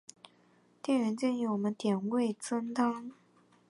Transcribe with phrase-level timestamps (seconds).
[0.81, 3.11] 店员建议我们点味噌汤